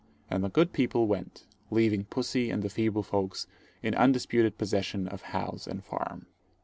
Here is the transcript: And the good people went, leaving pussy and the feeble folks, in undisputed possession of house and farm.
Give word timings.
And 0.31 0.43
the 0.43 0.49
good 0.49 0.73
people 0.73 1.05
went, 1.05 1.45
leaving 1.69 2.05
pussy 2.05 2.49
and 2.49 2.63
the 2.63 2.69
feeble 2.71 3.03
folks, 3.03 3.45
in 3.83 3.93
undisputed 3.93 4.57
possession 4.57 5.07
of 5.07 5.21
house 5.21 5.67
and 5.67 5.83
farm. 5.83 6.25